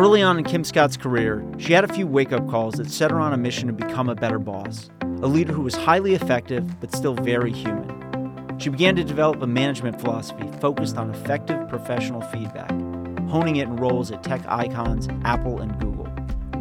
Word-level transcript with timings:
Early 0.00 0.22
on 0.22 0.38
in 0.38 0.44
Kim 0.44 0.64
Scott's 0.64 0.96
career, 0.96 1.44
she 1.58 1.74
had 1.74 1.84
a 1.84 1.92
few 1.92 2.06
wake 2.06 2.32
up 2.32 2.48
calls 2.48 2.76
that 2.76 2.90
set 2.90 3.10
her 3.10 3.20
on 3.20 3.34
a 3.34 3.36
mission 3.36 3.66
to 3.66 3.74
become 3.74 4.08
a 4.08 4.14
better 4.14 4.38
boss, 4.38 4.88
a 5.02 5.26
leader 5.26 5.52
who 5.52 5.60
was 5.60 5.74
highly 5.74 6.14
effective 6.14 6.80
but 6.80 6.94
still 6.94 7.12
very 7.12 7.52
human. 7.52 8.56
She 8.58 8.70
began 8.70 8.96
to 8.96 9.04
develop 9.04 9.42
a 9.42 9.46
management 9.46 10.00
philosophy 10.00 10.48
focused 10.58 10.96
on 10.96 11.10
effective 11.10 11.68
professional 11.68 12.22
feedback, 12.22 12.70
honing 13.28 13.56
it 13.56 13.68
in 13.68 13.76
roles 13.76 14.10
at 14.10 14.22
tech 14.22 14.40
icons 14.48 15.06
Apple 15.26 15.60
and 15.60 15.78
Google. 15.78 16.08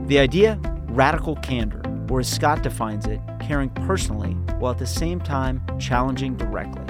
The 0.08 0.20
idea? 0.20 0.60
Radical 0.90 1.38
candor, 1.38 1.82
or 2.10 2.20
as 2.20 2.28
Scott 2.28 2.62
defines 2.62 3.06
it, 3.06 3.21
caring 3.40 3.70
personally 3.70 4.34
while 4.60 4.74
at 4.74 4.80
the 4.80 4.86
same 4.86 5.21
time 5.21 5.64
challenging 5.80 6.36
directly. 6.36 6.84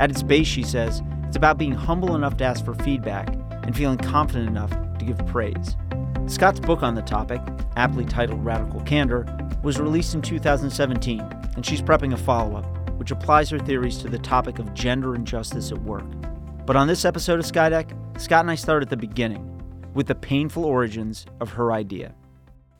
At 0.00 0.10
its 0.10 0.24
base, 0.24 0.48
she 0.48 0.64
says, 0.64 1.04
it's 1.28 1.36
about 1.36 1.56
being 1.56 1.70
humble 1.70 2.16
enough 2.16 2.36
to 2.38 2.44
ask 2.44 2.64
for 2.64 2.74
feedback 2.74 3.32
and 3.62 3.76
feeling 3.76 3.98
confident 3.98 4.48
enough 4.48 4.72
to 4.98 5.04
give 5.04 5.24
praise. 5.26 5.76
Scott's 6.26 6.58
book 6.58 6.82
on 6.82 6.94
the 6.94 7.02
topic, 7.02 7.42
aptly 7.76 8.04
titled 8.06 8.42
Radical 8.44 8.80
Candor, 8.80 9.26
was 9.62 9.78
released 9.78 10.14
in 10.14 10.22
2017, 10.22 11.20
and 11.54 11.66
she's 11.66 11.82
prepping 11.82 12.14
a 12.14 12.16
follow 12.16 12.56
up, 12.56 12.88
which 12.98 13.10
applies 13.10 13.50
her 13.50 13.58
theories 13.58 13.98
to 13.98 14.08
the 14.08 14.18
topic 14.18 14.58
of 14.58 14.72
gender 14.72 15.14
injustice 15.14 15.70
at 15.70 15.82
work. 15.82 16.06
But 16.64 16.76
on 16.76 16.88
this 16.88 17.04
episode 17.04 17.40
of 17.40 17.44
Skydeck, 17.44 17.94
Scott 18.18 18.40
and 18.40 18.50
I 18.50 18.54
start 18.54 18.82
at 18.82 18.88
the 18.88 18.96
beginning, 18.96 19.50
with 19.92 20.06
the 20.06 20.14
painful 20.14 20.64
origins 20.64 21.26
of 21.40 21.50
her 21.50 21.72
idea. 21.72 22.14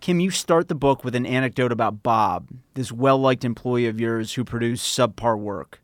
Kim, 0.01 0.21
you 0.21 0.31
start 0.31 0.69
the 0.69 0.75
book 0.75 1.05
with 1.05 1.15
an 1.15 1.27
anecdote 1.27 1.73
about 1.73 2.03
Bob, 2.03 2.49
this 2.73 2.91
well 2.91 3.19
liked 3.19 3.45
employee 3.45 3.87
of 3.87 4.01
yours 4.01 4.33
who 4.33 4.45
produced 4.45 4.99
subpar 4.99 5.39
work. 5.39 5.81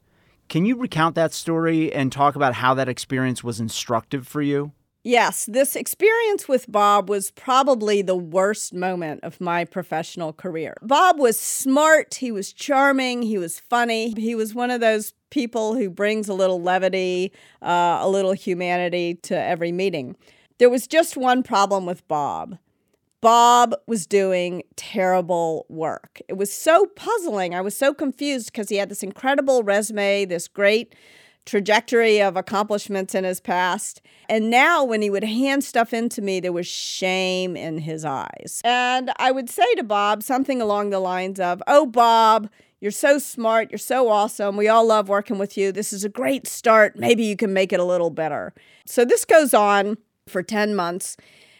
Can 0.48 0.64
you 0.64 0.76
recount 0.76 1.14
that 1.14 1.34
story 1.34 1.92
and 1.92 2.10
talk 2.10 2.36
about 2.36 2.54
how 2.54 2.72
that 2.74 2.88
experience 2.88 3.44
was 3.44 3.60
instructive 3.60 4.26
for 4.26 4.40
you? 4.40 4.72
Yes, 5.02 5.46
this 5.46 5.76
experience 5.76 6.46
with 6.46 6.70
Bob 6.70 7.08
was 7.08 7.30
probably 7.30 8.02
the 8.02 8.16
worst 8.16 8.74
moment 8.74 9.20
of 9.22 9.40
my 9.40 9.64
professional 9.64 10.34
career. 10.34 10.76
Bob 10.82 11.18
was 11.18 11.40
smart, 11.40 12.14
he 12.16 12.30
was 12.30 12.52
charming, 12.52 13.22
he 13.22 13.38
was 13.38 13.58
funny. 13.58 14.12
He 14.14 14.34
was 14.34 14.54
one 14.54 14.70
of 14.70 14.80
those 14.80 15.14
people 15.30 15.74
who 15.74 15.88
brings 15.88 16.28
a 16.28 16.34
little 16.34 16.60
levity, 16.60 17.32
uh, 17.62 18.00
a 18.02 18.08
little 18.10 18.32
humanity 18.32 19.14
to 19.22 19.34
every 19.34 19.72
meeting. 19.72 20.16
There 20.58 20.68
was 20.68 20.86
just 20.86 21.16
one 21.16 21.42
problem 21.42 21.86
with 21.86 22.06
Bob. 22.06 22.58
Bob 23.22 23.74
was 23.86 24.06
doing 24.06 24.62
terrible 24.76 25.64
work. 25.70 26.20
It 26.28 26.34
was 26.34 26.52
so 26.52 26.86
puzzling. 26.96 27.54
I 27.54 27.62
was 27.62 27.76
so 27.76 27.94
confused 27.94 28.46
because 28.52 28.68
he 28.68 28.76
had 28.76 28.90
this 28.90 29.02
incredible 29.02 29.62
resume, 29.62 30.26
this 30.26 30.48
great 30.48 30.94
trajectory 31.46 32.20
of 32.20 32.36
accomplishments 32.36 33.14
in 33.14 33.24
his 33.24 33.40
past. 33.40 34.00
And 34.28 34.50
now, 34.50 34.84
when 34.84 35.02
he 35.02 35.10
would 35.10 35.24
hand 35.24 35.64
stuff 35.64 35.92
into 35.92 36.22
me, 36.22 36.40
there 36.40 36.52
was 36.52 36.66
shame 36.66 37.56
in 37.56 37.78
his 37.78 38.04
eyes. 38.04 38.60
And 38.64 39.10
I 39.16 39.30
would 39.30 39.50
say 39.50 39.74
to 39.74 39.82
Bob 39.82 40.22
something 40.22 40.62
along 40.62 40.90
the 40.90 41.00
lines 41.00 41.40
of, 41.40 41.62
Oh, 41.66 41.86
Bob, 41.86 42.48
you're 42.80 42.90
so 42.90 43.18
smart. 43.18 43.70
You're 43.70 43.78
so 43.78 44.08
awesome. 44.08 44.56
We 44.56 44.68
all 44.68 44.86
love 44.86 45.08
working 45.08 45.38
with 45.38 45.58
you. 45.58 45.72
This 45.72 45.92
is 45.92 46.04
a 46.04 46.08
great 46.08 46.46
start. 46.46 46.96
Maybe 46.96 47.24
you 47.24 47.36
can 47.36 47.52
make 47.52 47.72
it 47.72 47.80
a 47.80 47.84
little 47.84 48.10
better. 48.10 48.54
So 48.86 49.04
this 49.04 49.24
goes 49.24 49.52
on 49.52 49.98
for 50.26 50.42
10 50.42 50.74
months. 50.74 51.16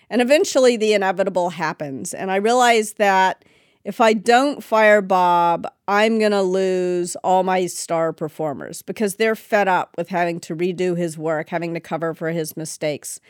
And 0.08 0.22
eventually, 0.22 0.76
the 0.76 0.92
inevitable 0.92 1.50
happens. 1.50 2.14
And 2.14 2.30
I 2.30 2.36
realized 2.36 2.98
that 2.98 3.44
if 3.84 4.00
I 4.00 4.12
don't 4.12 4.62
fire 4.62 5.00
Bob, 5.00 5.66
I'm 5.88 6.18
going 6.18 6.32
to 6.32 6.42
lose 6.42 7.16
all 7.16 7.42
my 7.42 7.66
star 7.66 8.12
performers 8.12 8.82
because 8.82 9.16
they're 9.16 9.34
fed 9.34 9.68
up 9.68 9.94
with 9.96 10.08
having 10.08 10.38
to 10.40 10.56
redo 10.56 10.96
his 10.96 11.16
work, 11.16 11.48
having 11.48 11.72
to 11.74 11.80
cover 11.80 12.12
for 12.12 12.30
his 12.30 12.56
mistakes. 12.56 13.20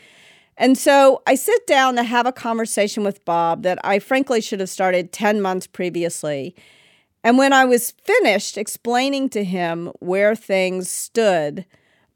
And 0.57 0.77
so 0.77 1.23
I 1.27 1.37
sit 1.37 1.67
down 1.67 1.97
to 1.97 2.03
have 2.03 2.27
a 2.27 2.33
conversation 2.33 3.05
with 3.05 3.25
Bob 3.25 3.63
that 3.63 3.79
I 3.85 3.99
frankly 3.99 4.41
should 4.41 4.61
have 4.61 4.69
started 4.69 5.13
10 5.13 5.41
months 5.41 5.67
previously. 5.67 6.55
And 7.23 7.39
when 7.39 7.53
I 7.53 7.65
was 7.65 7.93
finished 8.05 8.59
explaining 8.59 9.29
to 9.31 9.45
him 9.45 9.93
where 10.01 10.35
things 10.35 10.91
stood, 10.91 11.65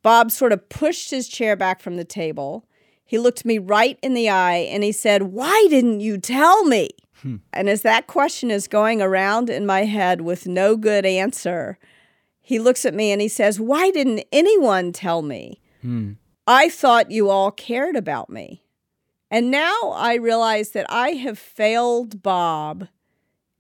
Bob 0.03 0.31
sort 0.31 0.53
of 0.53 0.69
pushed 0.69 1.11
his 1.11 1.29
chair 1.29 1.57
back 1.57 1.81
from 1.81 1.97
the 1.97 2.05
table. 2.05 2.67
He 3.05 3.19
looked 3.19 3.45
me 3.45 3.59
right 3.59 3.99
in 4.03 4.13
the 4.13 4.29
eye 4.29 4.69
and 4.71 4.83
he 4.83 4.93
said, 4.93 5.23
Why 5.23 5.67
didn't 5.71 6.01
you 6.01 6.19
tell 6.19 6.65
me? 6.65 6.91
Hmm. 7.25 7.37
And 7.55 7.71
as 7.71 7.81
that 7.83 8.07
question 8.07 8.51
is 8.51 8.69
going 8.69 9.01
around 9.01 9.49
in 9.49 9.65
my 9.65 9.85
head 9.85 10.21
with 10.21 10.47
no 10.47 10.77
good 10.77 11.07
answer, 11.07 11.79
he 12.43 12.59
looks 12.59 12.85
at 12.85 12.93
me 12.93 13.13
and 13.13 13.23
he 13.23 13.29
says, 13.29 13.59
Why 13.59 13.91
didn't 13.91 14.25
anyone 14.31 14.93
tell 14.93 15.23
me? 15.23 15.63
Hmm. 15.81 16.13
I 16.47 16.69
thought 16.69 17.11
you 17.11 17.31
all 17.31 17.51
cared 17.51 17.97
about 17.97 18.29
me. 18.29 18.63
And 19.31 19.51
now 19.51 19.93
I 19.95 20.17
realize 20.17 20.71
that 20.71 20.85
I 20.91 21.13
have 21.13 21.39
failed 21.39 22.23
Bob 22.23 22.89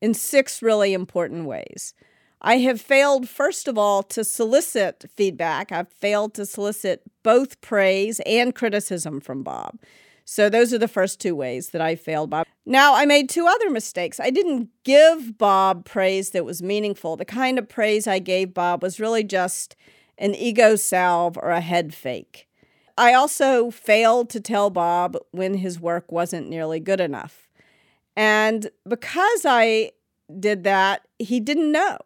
in 0.03 0.12
six 0.12 0.60
really 0.60 0.92
important 0.92 1.47
ways. 1.47 1.94
I 2.42 2.58
have 2.58 2.78
failed, 2.78 3.26
first 3.26 3.66
of 3.66 3.78
all, 3.78 4.03
to 4.03 4.22
solicit 4.22 5.06
feedback. 5.16 5.72
I've 5.72 5.88
failed 5.88 6.34
to 6.34 6.44
solicit 6.44 7.00
both 7.22 7.62
praise 7.62 8.20
and 8.26 8.54
criticism 8.54 9.20
from 9.20 9.42
Bob. 9.42 9.78
So 10.24 10.48
those 10.48 10.72
are 10.72 10.78
the 10.78 10.88
first 10.88 11.20
two 11.20 11.36
ways 11.36 11.70
that 11.70 11.80
I 11.80 11.96
failed 11.96 12.30
Bob. 12.30 12.46
Now, 12.64 12.94
I 12.94 13.04
made 13.04 13.28
two 13.28 13.46
other 13.46 13.68
mistakes. 13.70 14.18
I 14.18 14.30
didn't 14.30 14.70
give 14.84 15.36
Bob 15.36 15.84
praise 15.84 16.30
that 16.30 16.46
was 16.46 16.62
meaningful. 16.62 17.16
The 17.16 17.26
kind 17.26 17.58
of 17.58 17.68
praise 17.68 18.06
I 18.06 18.18
gave 18.18 18.54
Bob 18.54 18.82
was 18.82 18.98
really 18.98 19.22
just 19.22 19.76
an 20.16 20.34
ego 20.34 20.76
salve 20.76 21.36
or 21.36 21.50
a 21.50 21.60
head 21.60 21.94
fake. 21.94 22.48
I 22.96 23.12
also 23.12 23.70
failed 23.70 24.30
to 24.30 24.40
tell 24.40 24.70
Bob 24.70 25.16
when 25.32 25.54
his 25.54 25.80
work 25.80 26.10
wasn't 26.10 26.48
nearly 26.48 26.80
good 26.80 27.00
enough. 27.00 27.48
And 28.16 28.70
because 28.88 29.44
I 29.44 29.91
did 30.38 30.64
that, 30.64 31.02
he 31.18 31.41
didn't 31.41 31.72
know. 31.72 31.98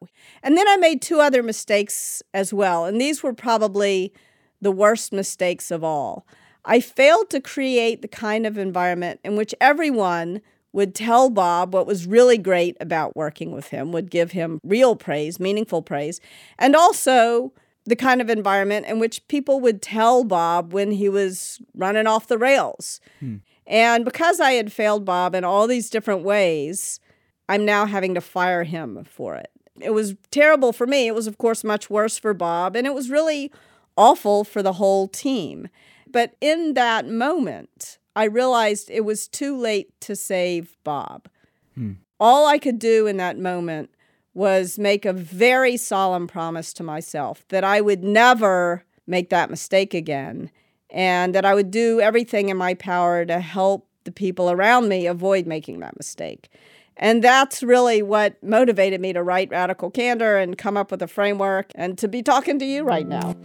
And 0.42 0.56
then 0.56 0.66
I 0.66 0.76
made 0.76 1.02
two 1.02 1.20
other 1.20 1.42
mistakes 1.42 2.22
as 2.34 2.52
well. 2.52 2.84
And 2.84 3.00
these 3.00 3.22
were 3.22 3.34
probably 3.34 4.12
the 4.60 4.72
worst 4.72 5.12
mistakes 5.12 5.70
of 5.70 5.84
all. 5.84 6.26
I 6.68 6.80
failed 6.80 7.30
to 7.30 7.40
create 7.40 8.02
the 8.02 8.08
kind 8.08 8.46
of 8.46 8.58
environment 8.58 9.20
in 9.24 9.36
which 9.36 9.54
everyone 9.60 10.42
would 10.72 10.94
tell 10.94 11.30
Bob 11.30 11.72
what 11.72 11.86
was 11.86 12.06
really 12.06 12.36
great 12.36 12.76
about 12.78 13.16
working 13.16 13.52
with 13.52 13.68
him, 13.68 13.90
would 13.90 14.10
give 14.10 14.32
him 14.32 14.60
real 14.62 14.94
praise, 14.94 15.40
meaningful 15.40 15.80
praise, 15.80 16.20
and 16.58 16.76
also 16.76 17.54
the 17.86 17.96
kind 17.96 18.20
of 18.20 18.28
environment 18.28 18.84
in 18.86 18.98
which 18.98 19.26
people 19.28 19.60
would 19.60 19.80
tell 19.80 20.24
Bob 20.24 20.74
when 20.74 20.90
he 20.92 21.08
was 21.08 21.58
running 21.74 22.06
off 22.06 22.26
the 22.26 22.36
rails. 22.36 23.00
Hmm. 23.18 23.36
And 23.66 24.04
because 24.04 24.38
I 24.38 24.52
had 24.52 24.70
failed 24.70 25.06
Bob 25.06 25.34
in 25.34 25.44
all 25.44 25.66
these 25.66 25.88
different 25.88 26.22
ways, 26.22 27.00
I'm 27.48 27.64
now 27.64 27.86
having 27.86 28.14
to 28.14 28.20
fire 28.20 28.64
him 28.64 29.06
for 29.10 29.36
it. 29.36 29.50
It 29.80 29.90
was 29.90 30.16
terrible 30.30 30.74
for 30.74 30.86
me. 30.86 31.06
It 31.06 31.14
was, 31.14 31.26
of 31.26 31.38
course, 31.38 31.64
much 31.64 31.88
worse 31.88 32.18
for 32.18 32.34
Bob, 32.34 32.76
and 32.76 32.86
it 32.86 32.92
was 32.92 33.08
really 33.08 33.50
awful 33.96 34.44
for 34.44 34.62
the 34.62 34.74
whole 34.74 35.08
team. 35.08 35.68
But 36.12 36.34
in 36.40 36.74
that 36.74 37.06
moment, 37.06 37.98
I 38.16 38.24
realized 38.24 38.90
it 38.90 39.04
was 39.04 39.28
too 39.28 39.56
late 39.56 39.98
to 40.00 40.16
save 40.16 40.76
Bob. 40.84 41.28
Hmm. 41.74 41.92
All 42.18 42.46
I 42.46 42.58
could 42.58 42.78
do 42.78 43.06
in 43.06 43.16
that 43.18 43.38
moment 43.38 43.90
was 44.34 44.78
make 44.78 45.04
a 45.04 45.12
very 45.12 45.76
solemn 45.76 46.26
promise 46.26 46.72
to 46.74 46.82
myself 46.82 47.44
that 47.48 47.64
I 47.64 47.80
would 47.80 48.02
never 48.02 48.84
make 49.06 49.30
that 49.30 49.50
mistake 49.50 49.94
again 49.94 50.50
and 50.90 51.34
that 51.34 51.44
I 51.44 51.54
would 51.54 51.70
do 51.70 52.00
everything 52.00 52.48
in 52.48 52.56
my 52.56 52.74
power 52.74 53.24
to 53.24 53.40
help 53.40 53.86
the 54.04 54.12
people 54.12 54.50
around 54.50 54.88
me 54.88 55.06
avoid 55.06 55.46
making 55.46 55.80
that 55.80 55.96
mistake. 55.96 56.48
And 56.96 57.22
that's 57.22 57.62
really 57.62 58.02
what 58.02 58.42
motivated 58.42 59.00
me 59.00 59.12
to 59.12 59.22
write 59.22 59.50
Radical 59.50 59.90
Candor 59.90 60.36
and 60.36 60.58
come 60.58 60.76
up 60.76 60.90
with 60.90 61.02
a 61.02 61.06
framework 61.06 61.70
and 61.74 61.96
to 61.98 62.08
be 62.08 62.22
talking 62.22 62.58
to 62.58 62.64
you 62.64 62.82
right 62.82 63.06
now. 63.06 63.36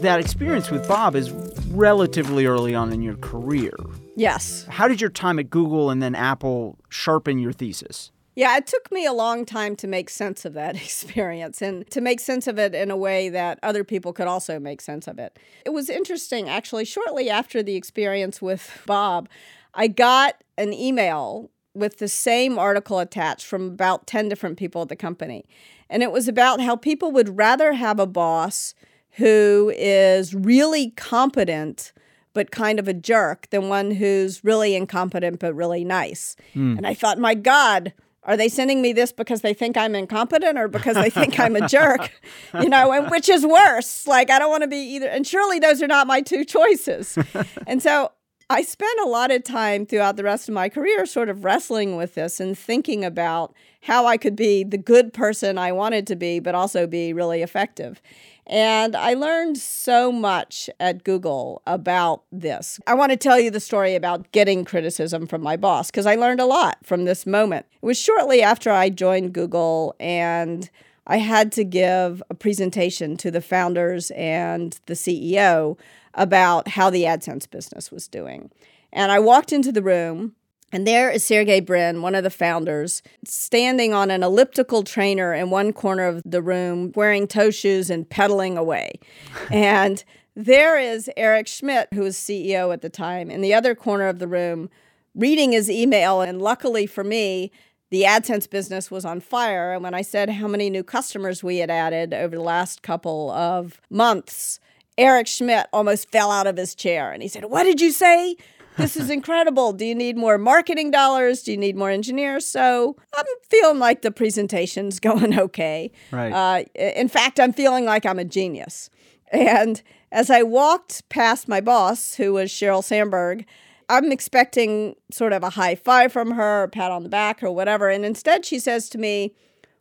That 0.00 0.18
experience 0.20 0.70
with 0.70 0.86
Bob 0.88 1.14
is 1.14 1.30
relatively 1.68 2.46
early 2.46 2.74
on 2.74 2.92
in 2.92 3.02
your 3.02 3.16
career. 3.16 3.74
Yes. 4.16 4.66
How 4.68 4.88
did 4.88 5.00
your 5.00 5.10
time 5.10 5.38
at 5.38 5.50
Google 5.50 5.90
and 5.90 6.02
then 6.02 6.14
Apple 6.14 6.78
sharpen 6.88 7.38
your 7.38 7.52
thesis? 7.52 8.10
Yeah, 8.36 8.56
it 8.56 8.66
took 8.66 8.90
me 8.90 9.04
a 9.04 9.12
long 9.12 9.44
time 9.44 9.76
to 9.76 9.86
make 9.86 10.08
sense 10.08 10.44
of 10.44 10.54
that 10.54 10.74
experience 10.82 11.60
and 11.60 11.88
to 11.90 12.00
make 12.00 12.20
sense 12.20 12.46
of 12.46 12.58
it 12.58 12.74
in 12.74 12.90
a 12.90 12.96
way 12.96 13.28
that 13.28 13.58
other 13.62 13.84
people 13.84 14.12
could 14.12 14.26
also 14.26 14.58
make 14.58 14.80
sense 14.80 15.06
of 15.06 15.18
it. 15.18 15.38
It 15.66 15.70
was 15.70 15.90
interesting, 15.90 16.48
actually, 16.48 16.84
shortly 16.84 17.28
after 17.28 17.62
the 17.62 17.76
experience 17.76 18.40
with 18.40 18.82
Bob, 18.86 19.28
I 19.74 19.88
got 19.88 20.42
an 20.56 20.72
email 20.72 21.50
with 21.74 21.98
the 21.98 22.08
same 22.08 22.58
article 22.58 22.98
attached 22.98 23.46
from 23.46 23.66
about 23.66 24.06
10 24.06 24.28
different 24.28 24.58
people 24.58 24.82
at 24.82 24.88
the 24.88 24.96
company. 24.96 25.44
And 25.88 26.02
it 26.02 26.12
was 26.12 26.28
about 26.28 26.60
how 26.60 26.76
people 26.76 27.12
would 27.12 27.36
rather 27.36 27.72
have 27.72 27.98
a 27.98 28.06
boss 28.06 28.74
who 29.12 29.72
is 29.76 30.34
really 30.34 30.90
competent 30.90 31.92
but 32.32 32.52
kind 32.52 32.78
of 32.78 32.86
a 32.86 32.94
jerk 32.94 33.50
than 33.50 33.68
one 33.68 33.90
who's 33.90 34.44
really 34.44 34.76
incompetent 34.76 35.40
but 35.40 35.52
really 35.54 35.84
nice. 35.84 36.36
Mm. 36.54 36.78
And 36.78 36.86
I 36.86 36.94
thought, 36.94 37.18
my 37.18 37.34
God, 37.34 37.92
are 38.22 38.36
they 38.36 38.48
sending 38.48 38.82
me 38.82 38.92
this 38.92 39.12
because 39.12 39.40
they 39.40 39.54
think 39.54 39.76
I'm 39.76 39.94
incompetent 39.94 40.58
or 40.58 40.68
because 40.68 40.94
they 40.94 41.10
think 41.10 41.40
I'm 41.40 41.56
a 41.56 41.66
jerk? 41.66 42.12
You 42.60 42.68
know, 42.68 42.92
and 42.92 43.10
which 43.10 43.28
is 43.28 43.46
worse? 43.46 44.08
Like, 44.08 44.28
I 44.28 44.38
don't 44.38 44.50
want 44.50 44.62
to 44.62 44.68
be 44.68 44.76
either. 44.76 45.06
And 45.06 45.24
surely 45.24 45.60
those 45.60 45.80
are 45.82 45.86
not 45.86 46.08
my 46.08 46.20
two 46.20 46.44
choices. 46.44 47.16
and 47.66 47.80
so 47.80 48.10
I 48.50 48.62
spent 48.62 48.98
a 49.04 49.08
lot 49.08 49.30
of 49.30 49.44
time 49.44 49.86
throughout 49.86 50.16
the 50.16 50.24
rest 50.24 50.48
of 50.48 50.54
my 50.54 50.68
career 50.68 51.06
sort 51.06 51.28
of 51.28 51.44
wrestling 51.44 51.94
with 51.94 52.16
this 52.16 52.40
and 52.40 52.58
thinking 52.58 53.04
about 53.04 53.54
how 53.82 54.06
I 54.06 54.16
could 54.16 54.34
be 54.34 54.64
the 54.64 54.76
good 54.76 55.12
person 55.12 55.56
I 55.56 55.70
wanted 55.70 56.04
to 56.08 56.16
be, 56.16 56.40
but 56.40 56.56
also 56.56 56.88
be 56.88 57.12
really 57.12 57.42
effective. 57.42 58.02
And 58.48 58.96
I 58.96 59.14
learned 59.14 59.56
so 59.56 60.10
much 60.10 60.68
at 60.80 61.04
Google 61.04 61.62
about 61.64 62.24
this. 62.32 62.80
I 62.88 62.94
want 62.94 63.12
to 63.12 63.16
tell 63.16 63.38
you 63.38 63.52
the 63.52 63.60
story 63.60 63.94
about 63.94 64.32
getting 64.32 64.64
criticism 64.64 65.28
from 65.28 65.42
my 65.42 65.56
boss 65.56 65.92
because 65.92 66.04
I 66.04 66.16
learned 66.16 66.40
a 66.40 66.44
lot 66.44 66.78
from 66.82 67.04
this 67.04 67.26
moment. 67.26 67.66
It 67.80 67.86
was 67.86 68.00
shortly 68.00 68.42
after 68.42 68.72
I 68.72 68.88
joined 68.88 69.32
Google 69.32 69.94
and 70.00 70.68
I 71.10 71.16
had 71.16 71.50
to 71.52 71.64
give 71.64 72.22
a 72.30 72.34
presentation 72.34 73.16
to 73.16 73.32
the 73.32 73.40
founders 73.40 74.12
and 74.12 74.78
the 74.86 74.94
CEO 74.94 75.76
about 76.14 76.68
how 76.68 76.88
the 76.88 77.02
AdSense 77.02 77.50
business 77.50 77.90
was 77.90 78.06
doing. 78.06 78.52
And 78.92 79.10
I 79.10 79.18
walked 79.18 79.52
into 79.52 79.72
the 79.72 79.82
room 79.82 80.36
and 80.72 80.86
there 80.86 81.10
is 81.10 81.24
Sergey 81.24 81.58
Brin, 81.58 82.00
one 82.00 82.14
of 82.14 82.22
the 82.22 82.30
founders, 82.30 83.02
standing 83.24 83.92
on 83.92 84.12
an 84.12 84.22
elliptical 84.22 84.84
trainer 84.84 85.34
in 85.34 85.50
one 85.50 85.72
corner 85.72 86.06
of 86.06 86.22
the 86.24 86.40
room, 86.40 86.92
wearing 86.94 87.26
toe 87.26 87.50
shoes 87.50 87.90
and 87.90 88.08
pedaling 88.08 88.56
away. 88.56 88.92
and 89.50 90.04
there 90.36 90.78
is 90.78 91.10
Eric 91.16 91.48
Schmidt, 91.48 91.88
who 91.92 92.02
was 92.02 92.16
CEO 92.16 92.72
at 92.72 92.82
the 92.82 92.88
time, 92.88 93.32
in 93.32 93.40
the 93.40 93.52
other 93.52 93.74
corner 93.74 94.06
of 94.06 94.20
the 94.20 94.28
room, 94.28 94.70
reading 95.16 95.50
his 95.50 95.68
email. 95.68 96.20
And 96.20 96.40
luckily 96.40 96.86
for 96.86 97.02
me, 97.02 97.50
the 97.90 98.02
AdSense 98.02 98.48
business 98.48 98.90
was 98.90 99.04
on 99.04 99.20
fire. 99.20 99.72
And 99.72 99.82
when 99.82 99.94
I 99.94 100.02
said 100.02 100.30
how 100.30 100.48
many 100.48 100.70
new 100.70 100.82
customers 100.84 101.42
we 101.42 101.58
had 101.58 101.70
added 101.70 102.14
over 102.14 102.36
the 102.36 102.42
last 102.42 102.82
couple 102.82 103.30
of 103.32 103.80
months, 103.90 104.60
Eric 104.96 105.26
Schmidt 105.26 105.66
almost 105.72 106.10
fell 106.10 106.30
out 106.30 106.46
of 106.46 106.56
his 106.56 106.74
chair 106.74 107.12
and 107.12 107.22
he 107.22 107.28
said, 107.28 107.46
What 107.46 107.64
did 107.64 107.80
you 107.80 107.90
say? 107.90 108.36
this 108.76 108.96
is 108.96 109.10
incredible. 109.18 109.72
Do 109.72 109.84
you 109.84 109.94
need 109.94 110.16
more 110.16 110.38
marketing 110.38 110.90
dollars? 110.90 111.42
Do 111.42 111.52
you 111.52 111.56
need 111.56 111.76
more 111.76 111.90
engineers? 111.90 112.46
So 112.46 112.96
I'm 113.14 113.24
feeling 113.48 113.78
like 113.78 114.02
the 114.02 114.10
presentation's 114.10 115.00
going 115.00 115.38
okay. 115.38 115.90
Right. 116.10 116.32
Uh, 116.32 116.64
in 116.74 117.08
fact, 117.08 117.40
I'm 117.40 117.52
feeling 117.52 117.84
like 117.84 118.06
I'm 118.06 118.18
a 118.18 118.24
genius. 118.24 118.90
And 119.32 119.82
as 120.12 120.30
I 120.30 120.42
walked 120.42 121.08
past 121.08 121.48
my 121.48 121.60
boss, 121.60 122.14
who 122.14 122.34
was 122.34 122.50
Sheryl 122.50 122.82
Sandberg, 122.82 123.46
I'm 123.90 124.12
expecting 124.12 124.94
sort 125.10 125.32
of 125.32 125.42
a 125.42 125.50
high 125.50 125.74
five 125.74 126.12
from 126.12 126.30
her, 126.32 126.64
a 126.64 126.68
pat 126.68 126.90
on 126.90 127.02
the 127.02 127.08
back, 127.08 127.42
or 127.42 127.50
whatever. 127.50 127.88
And 127.90 128.04
instead, 128.04 128.44
she 128.44 128.58
says 128.58 128.88
to 128.90 128.98
me, 128.98 129.34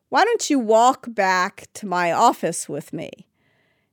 Why 0.10 0.26
don't 0.26 0.50
you 0.50 0.60
walk 0.60 1.06
back 1.10 1.68
to 1.76 1.86
my 1.86 2.12
office 2.12 2.68
with 2.68 2.92
me? 2.92 3.12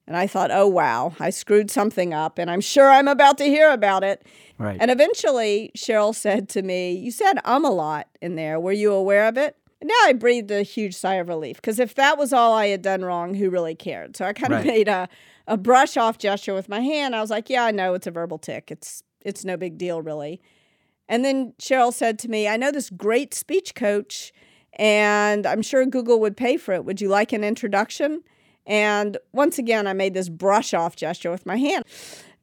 And 0.09 0.17
I 0.17 0.29
thought, 0.29 0.53
oh, 0.53 0.69
wow, 0.69 1.15
I 1.19 1.31
screwed 1.31 1.69
something 1.69 2.15
up, 2.15 2.39
and 2.39 2.49
I'm 2.49 2.61
sure 2.61 2.89
I'm 2.89 3.09
about 3.09 3.39
to 3.39 3.45
hear 3.45 3.73
about 3.73 4.05
it. 4.05 4.25
Right. 4.57 4.77
And 4.81 4.89
eventually, 4.91 5.73
Sheryl 5.77 6.15
said 6.25 6.49
to 6.51 6.63
me, 6.63 6.93
You 6.93 7.11
said 7.11 7.39
um 7.45 7.65
a 7.65 7.71
lot 7.71 8.09
in 8.23 8.37
there. 8.37 8.59
Were 8.61 8.73
you 8.73 8.93
aware 8.93 9.27
of 9.29 9.37
it? 9.37 9.57
And 9.81 9.89
now 9.89 10.09
I 10.09 10.15
breathed 10.15 10.51
a 10.51 10.63
huge 10.63 10.95
sigh 10.95 11.17
of 11.17 11.29
relief 11.29 11.57
because 11.57 11.79
if 11.79 11.95
that 11.97 12.17
was 12.17 12.33
all 12.33 12.55
I 12.55 12.69
had 12.69 12.81
done 12.83 13.05
wrong, 13.05 13.35
who 13.35 13.51
really 13.51 13.75
cared? 13.75 14.17
So 14.17 14.25
I 14.25 14.33
kind 14.33 14.55
of 14.55 14.61
Right. 14.61 14.67
made 14.67 14.89
a, 14.89 15.07
a 15.47 15.57
brush 15.59 15.97
off 15.99 16.17
gesture 16.17 16.55
with 16.55 16.69
my 16.69 16.81
hand. 16.81 17.15
I 17.15 17.21
was 17.21 17.29
like, 17.31 17.51
Yeah, 17.51 17.65
I 17.65 17.73
know 17.73 17.93
it's 17.95 18.07
a 18.07 18.11
verbal 18.11 18.39
tic. 18.39 18.71
It's 18.71 19.03
it's 19.27 19.45
no 19.45 19.57
big 19.57 19.77
deal, 19.77 20.01
really. 20.01 20.41
And 21.09 21.25
then 21.25 21.53
Sheryl 21.59 21.93
said 21.93 22.19
to 22.21 22.29
me, 22.29 22.49
I 22.49 22.57
know 22.57 22.71
this 22.71 22.91
great 22.91 23.35
speech 23.35 23.75
coach, 23.75 24.33
and 24.75 25.47
I'm 25.47 25.63
sure 25.63 25.85
Google 25.87 26.21
would 26.21 26.37
pay 26.37 26.57
for 26.57 26.75
it. 26.75 26.85
Would 26.85 27.01
you 27.01 27.09
like 27.09 27.33
an 27.33 27.45
introduction? 27.45 28.23
And 28.67 29.17
once 29.33 29.59
again, 29.59 29.87
I 29.87 29.93
made 29.93 30.15
this 30.15 30.29
brush 30.29 30.75
off 30.75 30.97
gesture 30.97 31.31
with 31.31 31.47
my 31.47 31.57
hand. 31.57 31.85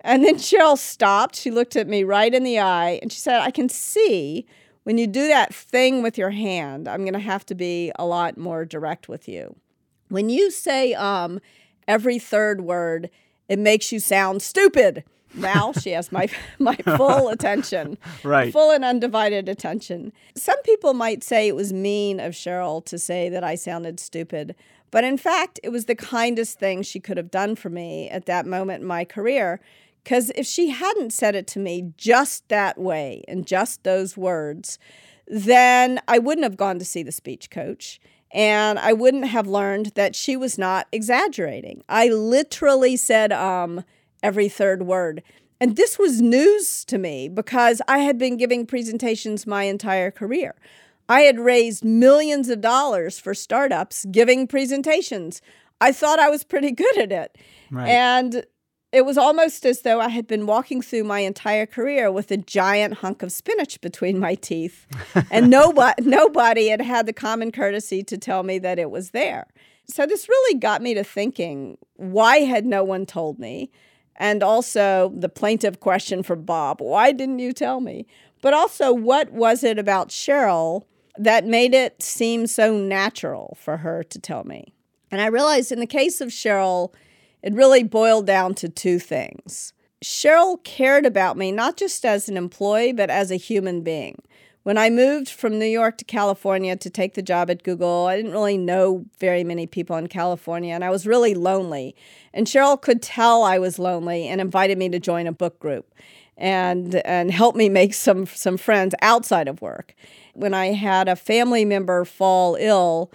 And 0.01 0.23
then 0.23 0.35
Sheryl 0.37 0.77
stopped. 0.77 1.35
She 1.35 1.51
looked 1.51 1.75
at 1.75 1.87
me 1.87 2.03
right 2.03 2.33
in 2.33 2.43
the 2.43 2.59
eye 2.59 2.99
and 3.01 3.11
she 3.11 3.19
said, 3.19 3.41
I 3.41 3.51
can 3.51 3.69
see 3.69 4.45
when 4.83 4.97
you 4.97 5.07
do 5.07 5.27
that 5.27 5.53
thing 5.53 6.03
with 6.03 6.17
your 6.17 6.31
hand, 6.31 6.87
I'm 6.87 7.01
going 7.01 7.13
to 7.13 7.19
have 7.19 7.45
to 7.47 7.55
be 7.55 7.91
a 7.97 8.05
lot 8.05 8.37
more 8.37 8.65
direct 8.65 9.07
with 9.07 9.27
you. 9.27 9.55
When 10.09 10.29
you 10.29 10.51
say 10.51 10.93
um 10.93 11.39
every 11.87 12.19
third 12.19 12.61
word, 12.61 13.09
it 13.49 13.59
makes 13.59 13.91
you 13.91 13.99
sound 13.99 14.41
stupid. 14.41 15.03
Now 15.33 15.71
she 15.73 15.91
has 15.91 16.11
my 16.11 16.27
my 16.59 16.75
full 16.75 17.29
attention. 17.35 17.97
Right. 18.23 18.51
Full 18.51 18.71
and 18.71 18.85
undivided 18.85 19.49
attention. 19.49 20.13
Some 20.35 20.61
people 20.63 20.93
might 20.93 21.23
say 21.23 21.47
it 21.47 21.55
was 21.55 21.73
mean 21.73 22.19
of 22.19 22.33
Sheryl 22.33 22.83
to 22.85 22.97
say 22.97 23.29
that 23.29 23.43
I 23.43 23.55
sounded 23.55 23.99
stupid, 23.99 24.55
but 24.91 25.03
in 25.03 25.17
fact, 25.17 25.59
it 25.63 25.69
was 25.69 25.85
the 25.85 25.95
kindest 25.95 26.59
thing 26.59 26.83
she 26.83 26.99
could 26.99 27.17
have 27.17 27.31
done 27.31 27.55
for 27.55 27.69
me 27.69 28.09
at 28.09 28.25
that 28.25 28.45
moment 28.45 28.81
in 28.81 28.87
my 28.87 29.05
career. 29.05 29.59
Because 30.03 30.31
if 30.35 30.45
she 30.45 30.69
hadn't 30.69 31.13
said 31.13 31.33
it 31.33 31.47
to 31.47 31.59
me 31.59 31.93
just 31.95 32.47
that 32.49 32.77
way 32.77 33.23
and 33.27 33.47
just 33.47 33.83
those 33.83 34.17
words, 34.17 34.77
then 35.27 36.01
I 36.09 36.19
wouldn't 36.19 36.43
have 36.43 36.57
gone 36.57 36.77
to 36.79 36.85
see 36.85 37.03
the 37.03 37.11
speech 37.11 37.49
coach 37.49 38.01
and 38.33 38.79
I 38.79 38.93
wouldn't 38.93 39.27
have 39.27 39.47
learned 39.47 39.91
that 39.95 40.15
she 40.15 40.35
was 40.35 40.57
not 40.57 40.87
exaggerating. 40.91 41.83
I 41.87 42.09
literally 42.09 42.95
said 42.97 43.31
um 43.31 43.83
every 44.23 44.49
third 44.49 44.83
word. 44.83 45.21
And 45.59 45.75
this 45.75 45.99
was 45.99 46.21
news 46.21 46.83
to 46.85 46.97
me 46.97 47.29
because 47.29 47.81
I 47.87 47.99
had 47.99 48.17
been 48.17 48.37
giving 48.37 48.65
presentations 48.65 49.45
my 49.45 49.63
entire 49.63 50.11
career. 50.11 50.55
I 51.07 51.21
had 51.21 51.39
raised 51.39 51.83
millions 51.83 52.49
of 52.49 52.61
dollars 52.61 53.19
for 53.19 53.33
startups 53.33 54.05
giving 54.11 54.47
presentations. 54.47 55.41
I 55.79 55.91
thought 55.91 56.19
I 56.19 56.29
was 56.29 56.43
pretty 56.43 56.71
good 56.83 56.97
at 56.97 57.11
it. 57.11 57.37
Right. 57.69 57.87
And 57.89 58.45
it 58.91 59.05
was 59.05 59.17
almost 59.17 59.65
as 59.65 59.81
though 59.81 59.99
I 59.99 60.09
had 60.09 60.27
been 60.27 60.45
walking 60.45 60.81
through 60.81 61.03
my 61.03 61.19
entire 61.19 61.65
career 61.65 62.11
with 62.11 62.29
a 62.29 62.37
giant 62.37 62.95
hunk 62.95 63.23
of 63.23 63.31
spinach 63.31 63.81
between 63.81 64.19
my 64.19 64.35
teeth. 64.35 64.85
and 65.31 65.49
nobody, 65.49 66.03
nobody 66.03 66.67
had 66.67 66.81
had 66.81 67.07
the 67.07 67.13
common 67.13 67.51
courtesy 67.51 68.03
to 68.03 68.17
tell 68.17 68.43
me 68.43 68.59
that 68.59 68.79
it 68.79 68.91
was 68.91 69.11
there. 69.11 69.47
So 69.87 70.05
this 70.05 70.29
really 70.29 70.59
got 70.59 70.81
me 70.81 70.93
to 70.93 71.03
thinking 71.03 71.77
why 71.95 72.37
had 72.37 72.65
no 72.65 72.83
one 72.83 73.05
told 73.05 73.39
me? 73.39 73.71
And 74.15 74.43
also 74.43 75.11
the 75.15 75.29
plaintive 75.29 75.79
question 75.79 76.23
for 76.23 76.35
Bob 76.35 76.81
why 76.81 77.11
didn't 77.11 77.39
you 77.39 77.53
tell 77.53 77.81
me? 77.81 78.05
But 78.41 78.53
also, 78.53 78.91
what 78.91 79.31
was 79.31 79.63
it 79.63 79.79
about 79.79 80.09
Sheryl 80.09 80.83
that 81.17 81.45
made 81.45 81.73
it 81.73 82.03
seem 82.03 82.45
so 82.45 82.77
natural 82.77 83.57
for 83.59 83.77
her 83.77 84.03
to 84.03 84.19
tell 84.19 84.43
me? 84.43 84.73
And 85.11 85.21
I 85.21 85.27
realized 85.27 85.71
in 85.71 85.79
the 85.79 85.87
case 85.87 86.19
of 86.21 86.29
Sheryl, 86.29 86.93
it 87.41 87.53
really 87.53 87.83
boiled 87.83 88.27
down 88.27 88.53
to 88.55 88.69
two 88.69 88.99
things. 88.99 89.73
Sheryl 90.03 90.61
cared 90.63 91.05
about 91.05 91.37
me 91.37 91.51
not 91.51 91.77
just 91.77 92.05
as 92.05 92.27
an 92.27 92.35
employee, 92.35 92.91
but 92.91 93.09
as 93.09 93.31
a 93.31 93.37
human 93.37 93.81
being. 93.81 94.21
When 94.63 94.77
I 94.77 94.89
moved 94.89 95.29
from 95.29 95.59
New 95.59 95.65
York 95.65 95.97
to 95.97 96.05
California 96.05 96.77
to 96.77 96.89
take 96.89 97.15
the 97.15 97.21
job 97.21 97.49
at 97.49 97.63
Google, 97.63 98.05
I 98.07 98.15
didn't 98.15 98.31
really 98.31 98.57
know 98.57 99.05
very 99.19 99.43
many 99.43 99.67
people 99.67 99.97
in 99.97 100.07
California, 100.07 100.73
and 100.73 100.85
I 100.85 100.89
was 100.89 101.05
really 101.05 101.33
lonely. 101.35 101.95
And 102.33 102.47
Sheryl 102.47 102.81
could 102.81 103.01
tell 103.01 103.43
I 103.43 103.59
was 103.59 103.77
lonely 103.77 104.25
and 104.25 104.39
invited 104.39 104.77
me 104.77 104.87
to 104.89 104.99
join 104.99 105.27
a 105.27 105.33
book 105.33 105.59
group 105.59 105.93
and 106.37 106.95
and 107.05 107.29
help 107.29 107.55
me 107.55 107.67
make 107.67 107.93
some 107.93 108.25
some 108.25 108.55
friends 108.55 108.95
outside 109.01 109.49
of 109.49 109.61
work. 109.61 109.95
When 110.33 110.53
I 110.53 110.67
had 110.67 111.09
a 111.09 111.17
family 111.17 111.65
member 111.65 112.05
fall 112.05 112.55
ill, 112.57 113.11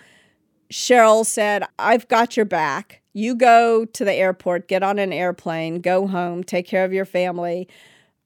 Sheryl 0.71 1.25
said, 1.25 1.65
I've 1.79 2.07
got 2.09 2.37
your 2.37 2.47
back. 2.47 3.01
You 3.15 3.35
go 3.35 3.87
to 3.87 4.05
the 4.05 4.13
airport, 4.13 4.69
get 4.69 4.83
on 4.83 4.99
an 4.99 5.15
airplane, 5.15 5.81
go 5.81 6.07
home, 6.07 6.45
take 6.45 6.67
care 6.67 6.85
of 6.85 6.93
your 6.93 7.07
family. 7.07 7.67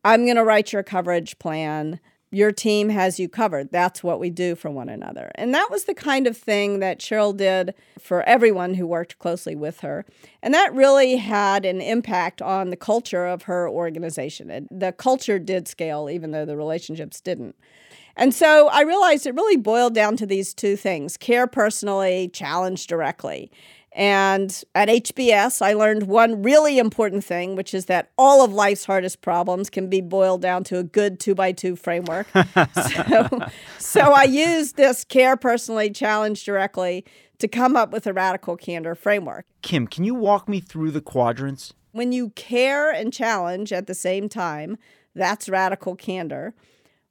I'm 0.05 0.25
going 0.25 0.37
to 0.37 0.45
write 0.45 0.73
your 0.73 0.83
coverage 0.83 1.39
plan. 1.39 2.01
Your 2.35 2.51
team 2.51 2.89
has 2.89 3.21
you 3.21 3.29
covered. 3.29 3.71
That's 3.71 4.03
what 4.03 4.19
we 4.19 4.31
do 4.31 4.55
for 4.55 4.71
one 4.71 4.89
another. 4.89 5.31
And 5.35 5.55
that 5.55 5.69
was 5.71 5.85
the 5.85 5.95
kind 5.95 6.27
of 6.27 6.35
thing 6.35 6.81
that 6.81 6.99
Sheryl 6.99 7.37
did 7.37 7.75
for 8.01 8.23
everyone 8.23 8.75
who 8.75 8.87
worked 8.87 9.19
closely 9.19 9.55
with 9.55 9.81
her. 9.81 10.07
And 10.43 10.55
that 10.55 10.75
really 10.75 11.17
had 11.17 11.67
an 11.67 11.83
impact 11.83 12.41
on 12.41 12.71
the 12.71 12.77
culture 12.77 13.27
of 13.27 13.43
her 13.43 13.69
organization. 13.69 14.51
It, 14.51 14.67
the 14.71 14.93
culture 14.93 15.39
did 15.39 15.69
scale, 15.69 16.09
even 16.11 16.31
though 16.31 16.47
the 16.47 16.57
relationships 16.57 17.21
didn't. 17.21 17.55
And 18.17 18.35
so 18.35 18.69
I 18.69 18.83
realized 18.83 19.27
it 19.27 19.35
really 19.35 19.57
boiled 19.57 19.95
down 19.95 20.17
to 20.17 20.27
these 20.27 20.55
two 20.55 20.77
things 20.77 21.19
care 21.19 21.47
personally, 21.47 22.29
challenge 22.33 22.87
directly. 22.87 23.51
And 23.95 24.63
at 24.75 24.89
HBS, 24.89 25.61
I 25.61 25.75
learned 25.75 26.05
one 26.05 26.43
really 26.43 26.79
important 26.79 27.25
thing, 27.25 27.57
which 27.57 27.75
is 27.75 27.87
that 27.87 28.11
all 28.17 28.43
of 28.43 28.53
life's 28.53 28.87
hardest 28.87 29.21
problems 29.21 29.69
can 29.69 29.89
be 29.89 30.01
boiled 30.01 30.41
down 30.41 30.65
to 30.65 30.79
a 30.79 30.83
good 30.83 31.21
two 31.21 31.35
by 31.35 31.53
two 31.53 31.77
framework. 31.77 32.27
so, 32.75 33.29
so 33.79 34.01
I 34.13 34.25
used 34.25 34.77
this 34.77 35.05
care 35.05 35.37
personally, 35.37 35.91
challenge 35.91 36.45
directly 36.45 37.05
to 37.39 37.49
come 37.49 37.77
up 37.77 37.91
with 37.91 38.07
a 38.07 38.13
radical 38.13 38.57
candor 38.57 38.95
framework. 38.95 39.45
Kim, 39.61 39.87
can 39.87 40.05
you 40.05 40.15
walk 40.15 40.49
me 40.49 40.61
through 40.61 40.93
the 40.93 41.01
quadrants? 41.01 41.75
When 41.91 42.13
you 42.13 42.31
care 42.31 42.91
and 42.91 43.13
challenge 43.13 43.73
at 43.73 43.87
the 43.87 43.95
same 43.95 44.29
time, 44.29 44.79
that's 45.15 45.49
radical 45.49 45.97
candor. 45.97 46.55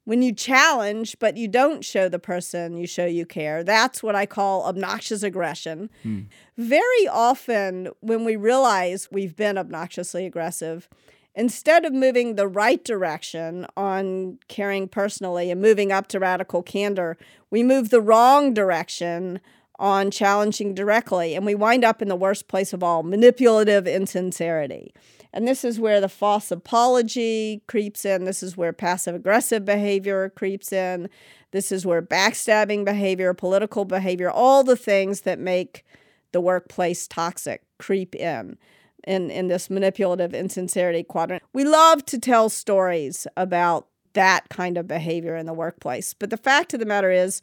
When 0.04 0.22
you 0.22 0.32
challenge, 0.32 1.16
but 1.20 1.36
you 1.36 1.46
don't 1.46 1.84
show 1.84 2.08
the 2.08 2.18
person 2.18 2.76
you 2.76 2.86
show 2.86 3.06
you 3.06 3.24
care, 3.24 3.62
that's 3.62 4.02
what 4.02 4.16
I 4.16 4.26
call 4.26 4.64
obnoxious 4.64 5.22
aggression. 5.22 5.90
Hmm. 6.02 6.22
Very 6.56 7.08
often, 7.08 7.88
when 8.00 8.24
we 8.24 8.34
realize 8.34 9.08
we've 9.12 9.36
been 9.36 9.56
obnoxiously 9.56 10.26
aggressive, 10.26 10.88
instead 11.34 11.84
of 11.84 11.92
moving 11.92 12.34
the 12.34 12.48
right 12.48 12.84
direction 12.84 13.66
on 13.76 14.38
caring 14.48 14.88
personally 14.88 15.50
and 15.50 15.62
moving 15.62 15.92
up 15.92 16.08
to 16.08 16.18
radical 16.18 16.62
candor, 16.62 17.16
we 17.50 17.62
move 17.62 17.90
the 17.90 18.00
wrong 18.00 18.52
direction 18.52 19.40
on 19.78 20.10
challenging 20.10 20.74
directly. 20.74 21.34
And 21.34 21.46
we 21.46 21.54
wind 21.54 21.84
up 21.84 22.02
in 22.02 22.08
the 22.08 22.16
worst 22.16 22.48
place 22.48 22.72
of 22.72 22.82
all 22.82 23.02
manipulative 23.02 23.86
insincerity. 23.86 24.94
And 25.32 25.48
this 25.48 25.64
is 25.64 25.80
where 25.80 26.00
the 26.00 26.08
false 26.08 26.50
apology 26.50 27.62
creeps 27.66 28.04
in. 28.04 28.24
This 28.24 28.42
is 28.42 28.56
where 28.56 28.72
passive 28.72 29.14
aggressive 29.14 29.64
behavior 29.64 30.30
creeps 30.30 30.72
in. 30.72 31.08
This 31.52 31.72
is 31.72 31.86
where 31.86 32.02
backstabbing 32.02 32.84
behavior, 32.84 33.32
political 33.34 33.84
behavior, 33.84 34.30
all 34.30 34.62
the 34.62 34.76
things 34.76 35.22
that 35.22 35.38
make 35.38 35.84
the 36.32 36.40
workplace 36.40 37.06
toxic 37.06 37.62
creep 37.78 38.14
in. 38.14 38.58
In, 39.04 39.32
in 39.32 39.48
this 39.48 39.68
manipulative 39.68 40.32
insincerity 40.32 41.02
quadrant. 41.02 41.42
We 41.52 41.64
love 41.64 42.06
to 42.06 42.20
tell 42.20 42.48
stories 42.48 43.26
about 43.36 43.88
that 44.12 44.48
kind 44.48 44.78
of 44.78 44.86
behavior 44.86 45.34
in 45.34 45.46
the 45.46 45.52
workplace. 45.52 46.14
But 46.14 46.30
the 46.30 46.36
fact 46.36 46.72
of 46.72 46.78
the 46.78 46.86
matter 46.86 47.10
is, 47.10 47.42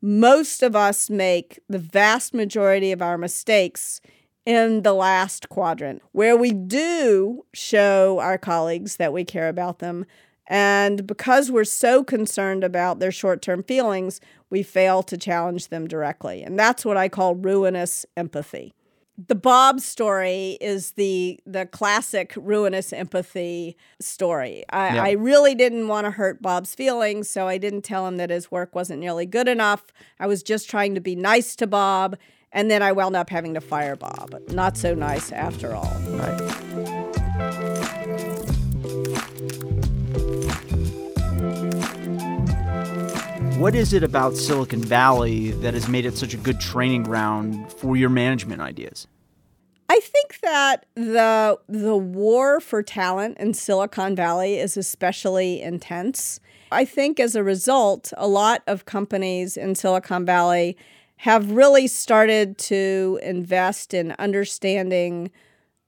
most 0.00 0.62
of 0.62 0.76
us 0.76 1.10
make 1.10 1.58
the 1.68 1.80
vast 1.80 2.32
majority 2.32 2.92
of 2.92 3.02
our 3.02 3.18
mistakes 3.18 4.00
in 4.50 4.82
the 4.82 4.92
last 4.92 5.48
quadrant, 5.48 6.02
where 6.10 6.36
we 6.36 6.50
do 6.50 7.44
show 7.54 8.18
our 8.18 8.36
colleagues 8.36 8.96
that 8.96 9.12
we 9.12 9.24
care 9.24 9.48
about 9.48 9.78
them. 9.78 10.04
And 10.48 11.06
because 11.06 11.52
we're 11.52 11.62
so 11.62 12.02
concerned 12.02 12.64
about 12.64 12.98
their 12.98 13.12
short 13.12 13.42
term 13.42 13.62
feelings, 13.62 14.20
we 14.50 14.64
fail 14.64 15.04
to 15.04 15.16
challenge 15.16 15.68
them 15.68 15.86
directly. 15.86 16.42
And 16.42 16.58
that's 16.58 16.84
what 16.84 16.96
I 16.96 17.08
call 17.08 17.36
ruinous 17.36 18.04
empathy. 18.16 18.74
The 19.28 19.36
Bob 19.36 19.78
story 19.78 20.58
is 20.60 20.92
the 20.92 21.38
the 21.46 21.66
classic 21.66 22.32
ruinous 22.36 22.92
empathy 22.92 23.76
story. 24.00 24.64
I, 24.70 24.94
yeah. 24.94 25.04
I 25.04 25.10
really 25.12 25.54
didn't 25.54 25.86
want 25.86 26.06
to 26.06 26.10
hurt 26.10 26.42
Bob's 26.42 26.74
feelings, 26.74 27.30
so 27.30 27.46
I 27.46 27.56
didn't 27.56 27.82
tell 27.82 28.08
him 28.08 28.16
that 28.16 28.30
his 28.30 28.50
work 28.50 28.74
wasn't 28.74 28.98
nearly 28.98 29.26
good 29.26 29.46
enough. 29.46 29.92
I 30.18 30.26
was 30.26 30.42
just 30.42 30.68
trying 30.68 30.96
to 30.96 31.00
be 31.00 31.14
nice 31.14 31.54
to 31.56 31.68
Bob, 31.68 32.16
and 32.52 32.70
then 32.70 32.82
I 32.82 32.92
wound 32.92 33.16
up 33.16 33.30
having 33.30 33.54
to 33.54 33.60
fire 33.60 33.96
Bob. 33.96 34.34
Not 34.50 34.76
so 34.76 34.94
nice 34.94 35.32
after 35.32 35.74
all. 35.74 35.92
Right. 36.10 36.40
What 43.60 43.74
is 43.74 43.92
it 43.92 44.02
about 44.02 44.36
Silicon 44.36 44.82
Valley 44.82 45.50
that 45.50 45.74
has 45.74 45.86
made 45.86 46.06
it 46.06 46.16
such 46.16 46.32
a 46.32 46.38
good 46.38 46.60
training 46.60 47.02
ground 47.02 47.70
for 47.70 47.94
your 47.94 48.08
management 48.08 48.62
ideas? 48.62 49.06
I 49.90 50.00
think 50.00 50.40
that 50.40 50.86
the 50.94 51.58
the 51.68 51.96
war 51.96 52.60
for 52.60 52.82
talent 52.82 53.36
in 53.38 53.52
Silicon 53.52 54.16
Valley 54.16 54.58
is 54.58 54.76
especially 54.76 55.60
intense. 55.60 56.40
I 56.72 56.84
think 56.84 57.20
as 57.20 57.34
a 57.34 57.42
result, 57.42 58.12
a 58.16 58.28
lot 58.28 58.62
of 58.66 58.86
companies 58.86 59.56
in 59.56 59.74
Silicon 59.74 60.24
Valley 60.24 60.76
have 61.20 61.50
really 61.50 61.86
started 61.86 62.56
to 62.56 63.20
invest 63.22 63.92
in 63.92 64.14
understanding 64.18 65.30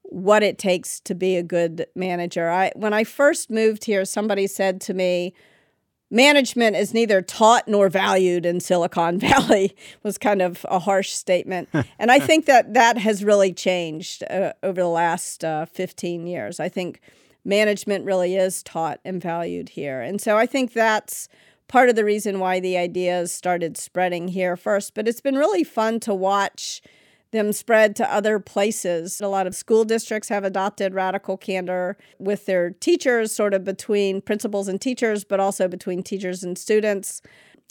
what 0.03 0.43
it 0.43 0.59
takes 0.59 0.99
to 0.99 1.15
be 1.15 1.37
a 1.37 1.41
good 1.41 1.87
manager. 1.95 2.51
I 2.51 2.71
when 2.75 2.93
I 2.93 3.03
first 3.03 3.49
moved 3.49 3.85
here, 3.85 4.05
somebody 4.05 4.45
said 4.45 4.79
to 4.81 4.93
me, 4.93 5.33
management 6.11 6.75
is 6.75 6.93
neither 6.93 7.19
taught 7.23 7.67
nor 7.67 7.89
valued 7.89 8.45
in 8.45 8.59
Silicon 8.59 9.17
Valley 9.31 9.75
was 10.03 10.19
kind 10.19 10.39
of 10.39 10.67
a 10.69 10.77
harsh 10.77 11.09
statement. 11.09 11.67
and 11.97 12.11
I 12.11 12.19
think 12.19 12.45
that 12.45 12.75
that 12.75 12.99
has 12.99 13.23
really 13.23 13.53
changed 13.53 14.23
uh, 14.29 14.53
over 14.61 14.81
the 14.81 14.87
last 14.87 15.43
uh, 15.43 15.65
15 15.65 16.27
years. 16.27 16.59
I 16.59 16.69
think 16.69 17.01
management 17.43 18.05
really 18.05 18.35
is 18.35 18.61
taught 18.61 18.99
and 19.03 19.19
valued 19.19 19.69
here. 19.69 19.99
And 19.99 20.21
so 20.21 20.37
I 20.37 20.45
think 20.45 20.73
that's 20.73 21.27
part 21.73 21.89
of 21.89 21.95
the 21.95 22.05
reason 22.05 22.37
why 22.37 22.59
the 22.59 22.77
ideas 22.77 23.31
started 23.31 23.75
spreading 23.75 24.27
here 24.27 24.55
first. 24.55 24.93
But 24.93 25.07
it's 25.07 25.21
been 25.21 25.39
really 25.39 25.63
fun 25.63 25.99
to 26.01 26.13
watch 26.13 26.83
them 27.31 27.51
spread 27.51 27.95
to 27.95 28.13
other 28.13 28.37
places. 28.37 29.19
A 29.19 29.27
lot 29.27 29.47
of 29.47 29.55
school 29.55 29.83
districts 29.83 30.29
have 30.29 30.43
adopted 30.43 30.93
radical 30.93 31.35
candor 31.35 31.97
with 32.19 32.45
their 32.45 32.69
teachers, 32.69 33.31
sort 33.31 33.55
of 33.55 33.63
between 33.63 34.21
principals 34.21 34.67
and 34.67 34.79
teachers, 34.79 35.23
but 35.23 35.39
also 35.39 35.67
between 35.67 36.03
teachers 36.03 36.43
and 36.43 36.59
students. 36.59 37.23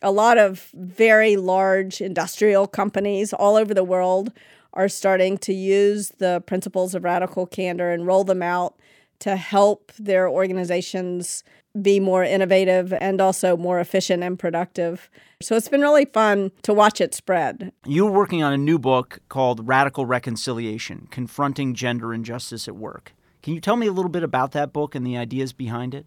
A 0.02 0.10
lot 0.10 0.36
of 0.36 0.72
very 0.74 1.36
large 1.36 2.00
industrial 2.00 2.66
companies 2.66 3.32
all 3.32 3.54
over 3.54 3.72
the 3.72 3.84
world 3.84 4.32
are 4.72 4.88
starting 4.88 5.38
to 5.38 5.54
use 5.54 6.08
the 6.18 6.42
principles 6.44 6.96
of 6.96 7.04
radical 7.04 7.46
candor 7.46 7.92
and 7.92 8.04
roll 8.04 8.24
them 8.24 8.42
out 8.42 8.74
to 9.20 9.36
help 9.36 9.92
their 9.96 10.28
organizations 10.28 11.44
be 11.80 12.00
more 12.00 12.22
innovative 12.22 12.92
and 12.92 13.20
also 13.20 13.56
more 13.56 13.80
efficient 13.80 14.22
and 14.22 14.38
productive. 14.38 15.10
So 15.40 15.56
it's 15.56 15.68
been 15.68 15.80
really 15.80 16.04
fun 16.04 16.52
to 16.62 16.74
watch 16.74 17.00
it 17.00 17.14
spread. 17.14 17.72
You 17.86 18.04
were 18.04 18.10
working 18.10 18.42
on 18.42 18.52
a 18.52 18.58
new 18.58 18.78
book 18.78 19.20
called 19.28 19.66
Radical 19.66 20.04
Reconciliation 20.04 21.08
Confronting 21.10 21.74
Gender 21.74 22.12
Injustice 22.12 22.68
at 22.68 22.76
Work. 22.76 23.14
Can 23.42 23.54
you 23.54 23.60
tell 23.60 23.76
me 23.76 23.86
a 23.86 23.92
little 23.92 24.10
bit 24.10 24.22
about 24.22 24.52
that 24.52 24.72
book 24.72 24.94
and 24.94 25.06
the 25.06 25.16
ideas 25.16 25.52
behind 25.52 25.94
it? 25.94 26.06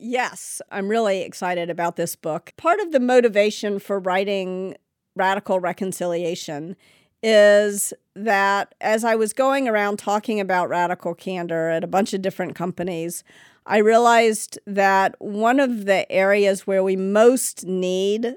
Yes, 0.00 0.62
I'm 0.70 0.88
really 0.88 1.20
excited 1.20 1.68
about 1.68 1.96
this 1.96 2.16
book. 2.16 2.52
Part 2.56 2.80
of 2.80 2.92
the 2.92 3.00
motivation 3.00 3.78
for 3.78 3.98
writing 3.98 4.76
Radical 5.14 5.60
Reconciliation 5.60 6.76
is 7.22 7.92
that 8.16 8.74
as 8.80 9.04
I 9.04 9.14
was 9.14 9.32
going 9.32 9.68
around 9.68 9.98
talking 9.98 10.40
about 10.40 10.68
radical 10.68 11.14
candor 11.14 11.68
at 11.68 11.84
a 11.84 11.86
bunch 11.86 12.14
of 12.14 12.22
different 12.22 12.54
companies, 12.54 13.22
I 13.66 13.78
realized 13.78 14.58
that 14.66 15.14
one 15.18 15.60
of 15.60 15.84
the 15.84 16.10
areas 16.10 16.66
where 16.66 16.82
we 16.82 16.96
most 16.96 17.64
need 17.64 18.36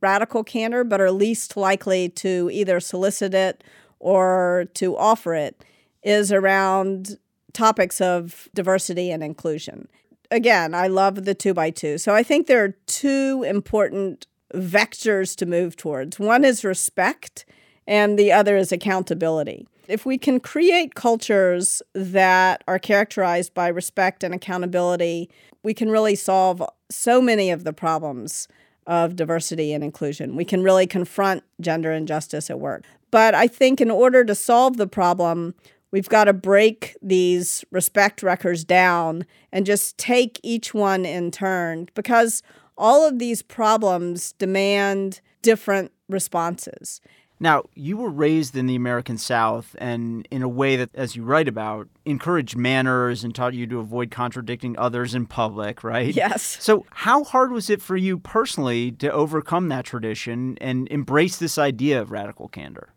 radical 0.00 0.42
candor, 0.42 0.82
but 0.84 1.00
are 1.00 1.10
least 1.10 1.56
likely 1.56 2.08
to 2.08 2.50
either 2.52 2.80
solicit 2.80 3.34
it 3.34 3.62
or 4.00 4.66
to 4.74 4.96
offer 4.96 5.34
it, 5.34 5.64
is 6.02 6.32
around 6.32 7.18
topics 7.52 8.00
of 8.00 8.48
diversity 8.54 9.10
and 9.10 9.22
inclusion. 9.22 9.88
Again, 10.30 10.74
I 10.74 10.88
love 10.88 11.24
the 11.24 11.34
two 11.34 11.54
by 11.54 11.70
two. 11.70 11.98
So 11.98 12.14
I 12.14 12.22
think 12.22 12.46
there 12.46 12.64
are 12.64 12.76
two 12.86 13.44
important 13.46 14.26
vectors 14.54 15.36
to 15.36 15.46
move 15.46 15.76
towards 15.76 16.18
one 16.18 16.44
is 16.44 16.64
respect, 16.64 17.44
and 17.86 18.18
the 18.18 18.32
other 18.32 18.56
is 18.56 18.72
accountability. 18.72 19.66
If 19.88 20.06
we 20.06 20.16
can 20.18 20.40
create 20.40 20.94
cultures 20.94 21.82
that 21.92 22.62
are 22.68 22.78
characterized 22.78 23.52
by 23.54 23.68
respect 23.68 24.22
and 24.22 24.34
accountability, 24.34 25.28
we 25.62 25.74
can 25.74 25.90
really 25.90 26.14
solve 26.14 26.62
so 26.90 27.20
many 27.20 27.50
of 27.50 27.64
the 27.64 27.72
problems 27.72 28.48
of 28.86 29.16
diversity 29.16 29.72
and 29.72 29.84
inclusion. 29.84 30.36
We 30.36 30.44
can 30.44 30.62
really 30.62 30.86
confront 30.86 31.44
gender 31.60 31.92
injustice 31.92 32.50
at 32.50 32.60
work. 32.60 32.84
But 33.10 33.34
I 33.34 33.46
think 33.46 33.80
in 33.80 33.90
order 33.90 34.24
to 34.24 34.34
solve 34.34 34.76
the 34.76 34.86
problem, 34.86 35.54
we've 35.90 36.08
got 36.08 36.24
to 36.24 36.32
break 36.32 36.96
these 37.02 37.64
respect 37.70 38.22
records 38.22 38.64
down 38.64 39.26
and 39.52 39.66
just 39.66 39.98
take 39.98 40.40
each 40.42 40.74
one 40.74 41.04
in 41.04 41.30
turn 41.30 41.88
because 41.94 42.42
all 42.76 43.06
of 43.06 43.18
these 43.18 43.42
problems 43.42 44.32
demand 44.32 45.20
different 45.42 45.92
responses. 46.08 47.00
Now, 47.42 47.64
you 47.74 47.96
were 47.96 48.08
raised 48.08 48.56
in 48.56 48.66
the 48.68 48.76
American 48.76 49.18
South 49.18 49.74
and 49.78 50.28
in 50.30 50.42
a 50.42 50.48
way 50.48 50.76
that, 50.76 50.90
as 50.94 51.16
you 51.16 51.24
write 51.24 51.48
about, 51.48 51.88
encouraged 52.04 52.56
manners 52.56 53.24
and 53.24 53.34
taught 53.34 53.52
you 53.52 53.66
to 53.66 53.80
avoid 53.80 54.12
contradicting 54.12 54.78
others 54.78 55.12
in 55.12 55.26
public, 55.26 55.82
right? 55.82 56.14
Yes. 56.14 56.56
So, 56.60 56.86
how 56.90 57.24
hard 57.24 57.50
was 57.50 57.68
it 57.68 57.82
for 57.82 57.96
you 57.96 58.16
personally 58.16 58.92
to 58.92 59.10
overcome 59.10 59.70
that 59.70 59.84
tradition 59.84 60.56
and 60.60 60.86
embrace 60.88 61.38
this 61.38 61.58
idea 61.58 62.00
of 62.00 62.12
radical 62.12 62.46
candor? 62.46 62.90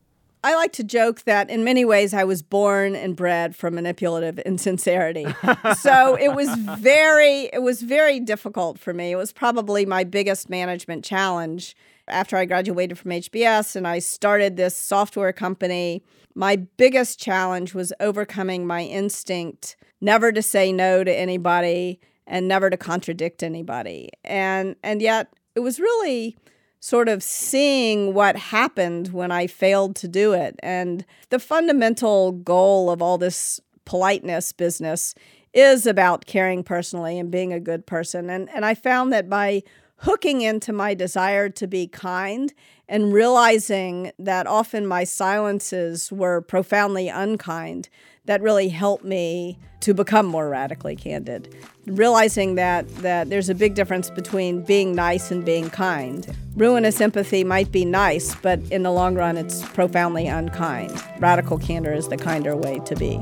I 0.43 0.53
like 0.53 0.73
to 0.73 0.83
joke 0.83 1.23
that 1.23 1.49
in 1.49 1.63
many 1.63 1.83
ways 1.83 2.13
I 2.13 2.23
was 2.23 2.43
born 2.43 2.95
and 2.95 3.15
bred 3.15 3.55
from 3.55 3.73
manipulative 3.73 4.37
insincerity. 4.37 5.25
so 5.79 6.13
it 6.13 6.35
was 6.35 6.55
very 6.77 7.49
it 7.51 7.63
was 7.63 7.81
very 7.81 8.19
difficult 8.19 8.77
for 8.77 8.93
me. 8.93 9.11
It 9.11 9.15
was 9.15 9.33
probably 9.33 9.87
my 9.87 10.03
biggest 10.03 10.51
management 10.51 11.03
challenge 11.03 11.75
after 12.07 12.37
I 12.37 12.45
graduated 12.45 12.97
from 12.97 13.11
HBS 13.11 13.75
and 13.75 13.87
I 13.87 13.99
started 13.99 14.57
this 14.57 14.75
software 14.75 15.33
company, 15.33 16.03
my 16.35 16.55
biggest 16.55 17.19
challenge 17.19 17.73
was 17.73 17.93
overcoming 17.99 18.67
my 18.67 18.83
instinct 18.83 19.75
never 20.01 20.31
to 20.31 20.41
say 20.41 20.71
no 20.71 21.03
to 21.03 21.11
anybody 21.13 21.99
and 22.27 22.47
never 22.47 22.69
to 22.69 22.77
contradict 22.77 23.43
anybody. 23.43 24.09
And 24.23 24.75
and 24.83 25.01
yet 25.01 25.33
it 25.55 25.61
was 25.61 25.79
really 25.79 26.37
sort 26.79 27.09
of 27.09 27.23
seeing 27.23 28.13
what 28.13 28.35
happened 28.35 29.07
when 29.07 29.31
I 29.31 29.47
failed 29.47 29.95
to 29.97 30.07
do 30.07 30.33
it. 30.33 30.55
And 30.61 31.05
the 31.29 31.39
fundamental 31.39 32.31
goal 32.31 32.91
of 32.91 33.01
all 33.01 33.17
this 33.17 33.59
politeness 33.85 34.51
business 34.51 35.15
is 35.53 35.87
about 35.87 36.25
caring 36.25 36.63
personally 36.63 37.17
and 37.17 37.31
being 37.31 37.53
a 37.53 37.59
good 37.59 37.87
person. 37.87 38.29
And 38.29 38.49
and 38.49 38.65
I 38.65 38.75
found 38.75 39.13
that 39.13 39.29
by 39.29 39.63
hooking 39.97 40.41
into 40.41 40.73
my 40.73 40.93
desire 40.93 41.49
to 41.49 41.67
be 41.67 41.87
kind 41.87 42.53
and 42.87 43.13
realizing 43.13 44.11
that 44.19 44.45
often 44.45 44.85
my 44.85 45.03
silences 45.03 46.11
were 46.11 46.41
profoundly 46.41 47.07
unkind 47.07 47.89
that 48.25 48.41
really 48.41 48.69
helped 48.69 49.03
me 49.03 49.57
to 49.79 49.93
become 49.93 50.25
more 50.25 50.49
radically 50.49 50.95
candid. 50.95 51.55
Realizing 51.85 52.55
that 52.55 52.87
that 52.97 53.29
there's 53.29 53.49
a 53.49 53.55
big 53.55 53.75
difference 53.75 54.09
between 54.09 54.63
being 54.63 54.95
nice 54.95 55.29
and 55.29 55.45
being 55.45 55.69
kind. 55.69 56.35
Ruinous 56.55 57.01
empathy 57.01 57.43
might 57.43 57.71
be 57.71 57.85
nice 57.85 58.33
but 58.35 58.59
in 58.71 58.83
the 58.83 58.91
long 58.91 59.15
run 59.15 59.37
it's 59.37 59.63
profoundly 59.69 60.27
unkind. 60.27 60.91
Radical 61.19 61.59
candor 61.59 61.93
is 61.93 62.07
the 62.07 62.17
kinder 62.17 62.55
way 62.55 62.79
to 62.85 62.95
be 62.95 63.21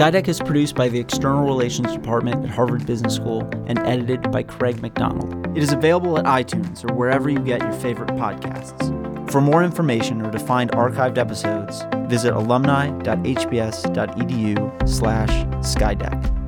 Skydeck 0.00 0.28
is 0.28 0.40
produced 0.40 0.76
by 0.76 0.88
the 0.88 0.98
External 0.98 1.44
Relations 1.44 1.92
Department 1.92 2.42
at 2.42 2.48
Harvard 2.48 2.86
Business 2.86 3.14
School 3.14 3.46
and 3.66 3.78
edited 3.80 4.32
by 4.32 4.42
Craig 4.42 4.80
McDonald. 4.80 5.54
It 5.54 5.62
is 5.62 5.74
available 5.74 6.16
at 6.16 6.24
iTunes 6.24 6.90
or 6.90 6.94
wherever 6.94 7.28
you 7.28 7.38
get 7.38 7.60
your 7.60 7.72
favorite 7.72 8.08
podcasts. 8.12 9.30
For 9.30 9.42
more 9.42 9.62
information 9.62 10.22
or 10.22 10.30
to 10.30 10.38
find 10.38 10.70
archived 10.70 11.18
episodes, 11.18 11.84
visit 12.08 12.32
alumni.hbs.edu 12.32 14.88
slash 14.88 15.28
skydeck. 15.62 16.39